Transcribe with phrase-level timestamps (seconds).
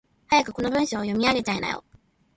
[0.31, 1.83] 早くこの文章を読み上げちゃいなよ。